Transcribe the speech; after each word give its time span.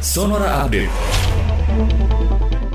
Sonora 0.00 0.64
Update. 0.64 0.88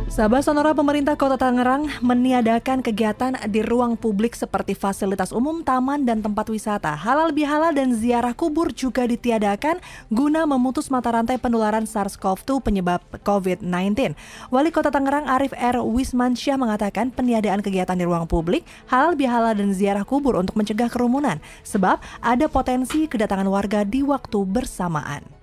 Sahabat 0.06 0.46
Sonora 0.46 0.78
pemerintah 0.78 1.18
Kota 1.18 1.42
Tangerang 1.42 1.90
meniadakan 2.06 2.86
kegiatan 2.86 3.34
di 3.50 3.66
ruang 3.66 3.98
publik 3.98 4.38
seperti 4.38 4.78
fasilitas 4.78 5.34
umum, 5.34 5.66
taman, 5.66 6.06
dan 6.06 6.22
tempat 6.22 6.54
wisata. 6.54 6.94
Halal 6.94 7.34
bihalal 7.34 7.74
dan 7.74 7.98
ziarah 7.98 8.38
kubur 8.38 8.70
juga 8.70 9.10
ditiadakan 9.10 9.82
guna 10.14 10.46
memutus 10.46 10.94
mata 10.94 11.18
rantai 11.18 11.42
penularan 11.42 11.90
SARS-CoV-2 11.90 12.62
penyebab 12.62 13.02
COVID-19. 13.26 14.14
Wali 14.54 14.70
Kota 14.70 14.94
Tangerang 14.94 15.26
Arif 15.26 15.58
R. 15.58 15.82
Wismansyah 15.82 16.62
mengatakan 16.62 17.10
peniadaan 17.10 17.66
kegiatan 17.66 17.98
di 17.98 18.06
ruang 18.06 18.30
publik, 18.30 18.62
halal 18.86 19.18
bihalal 19.18 19.58
dan 19.58 19.74
ziarah 19.74 20.06
kubur 20.06 20.38
untuk 20.38 20.54
mencegah 20.54 20.94
kerumunan. 20.94 21.42
Sebab 21.66 21.98
ada 22.22 22.46
potensi 22.46 23.10
kedatangan 23.10 23.50
warga 23.50 23.82
di 23.82 24.06
waktu 24.06 24.46
bersamaan. 24.46 25.35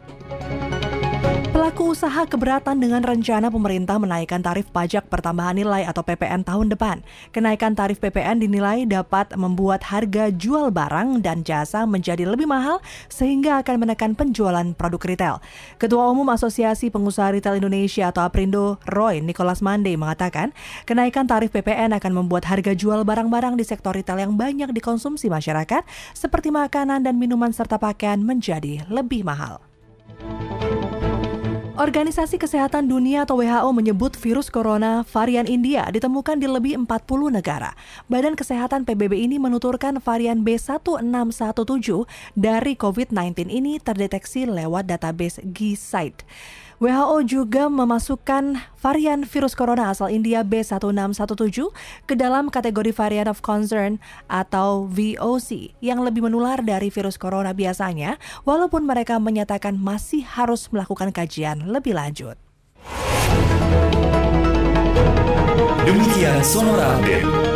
Pelaku 1.73 1.97
usaha 1.97 2.29
keberatan 2.29 2.85
dengan 2.85 3.01
rencana 3.01 3.49
pemerintah 3.49 3.97
menaikkan 3.97 4.45
tarif 4.45 4.69
pajak 4.77 5.09
pertambahan 5.09 5.57
nilai 5.57 5.89
atau 5.89 6.05
PPN 6.05 6.45
tahun 6.45 6.69
depan. 6.69 7.01
Kenaikan 7.33 7.73
tarif 7.73 7.97
PPN 7.97 8.45
dinilai 8.45 8.85
dapat 8.85 9.33
membuat 9.41 9.81
harga 9.89 10.29
jual 10.29 10.69
barang 10.69 11.25
dan 11.25 11.41
jasa 11.41 11.89
menjadi 11.89 12.29
lebih 12.29 12.45
mahal 12.45 12.85
sehingga 13.09 13.65
akan 13.65 13.89
menekan 13.89 14.13
penjualan 14.13 14.69
produk 14.77 15.01
retail. 15.01 15.37
Ketua 15.81 16.13
Umum 16.13 16.29
Asosiasi 16.29 16.93
Pengusaha 16.93 17.33
Retail 17.33 17.57
Indonesia 17.57 18.13
atau 18.13 18.21
APRindo, 18.29 18.77
Roy 18.85 19.25
Nicholas 19.25 19.65
Mande 19.65 19.97
mengatakan, 19.97 20.53
kenaikan 20.85 21.25
tarif 21.25 21.57
PPN 21.57 21.97
akan 21.97 22.13
membuat 22.13 22.53
harga 22.53 22.77
jual 22.77 23.01
barang-barang 23.01 23.57
di 23.57 23.65
sektor 23.65 23.97
retail 23.97 24.21
yang 24.21 24.37
banyak 24.37 24.77
dikonsumsi 24.77 25.33
masyarakat 25.33 25.89
seperti 26.13 26.53
makanan 26.53 27.01
dan 27.01 27.17
minuman 27.17 27.49
serta 27.49 27.81
pakaian 27.81 28.21
menjadi 28.21 28.85
lebih 28.93 29.25
mahal. 29.25 29.72
Organisasi 31.83 32.39
Kesehatan 32.39 32.87
Dunia 32.87 33.27
atau 33.27 33.43
WHO 33.43 33.75
menyebut 33.75 34.15
virus 34.15 34.55
corona 34.55 35.03
varian 35.03 35.51
India 35.51 35.83
ditemukan 35.91 36.39
di 36.39 36.47
lebih 36.47 36.79
40 36.79 36.87
negara. 37.35 37.75
Badan 38.07 38.39
Kesehatan 38.39 38.87
PBB 38.87 39.27
ini 39.27 39.43
menuturkan 39.43 39.99
varian 39.99 40.47
B1617 40.47 42.07
dari 42.39 42.79
COVID-19 42.79 43.51
ini 43.51 43.83
terdeteksi 43.83 44.47
lewat 44.47 44.95
database 44.95 45.43
G-Site. 45.43 46.23
WHO 46.83 47.23
juga 47.23 47.71
memasukkan 47.71 48.59
varian 48.83 49.23
virus 49.23 49.55
corona 49.55 49.95
asal 49.95 50.11
India 50.11 50.43
B1617 50.43 51.71
ke 52.11 52.19
dalam 52.19 52.51
kategori 52.51 52.91
varian 52.91 53.31
of 53.31 53.39
concern 53.39 54.03
atau 54.27 54.91
VOC 54.91 55.79
yang 55.79 56.03
lebih 56.03 56.27
menular 56.27 56.59
dari 56.59 56.91
virus 56.91 57.15
corona 57.15 57.55
biasanya, 57.55 58.19
walaupun 58.43 58.83
mereka 58.83 59.23
menyatakan 59.23 59.79
masih 59.79 60.27
harus 60.27 60.67
melakukan 60.75 61.15
kajian 61.15 61.71
lebih 61.73 61.97
lanjut. 61.97 62.37
Demikian 65.89 66.45
Sonora 66.45 67.01
Update. 67.01 67.52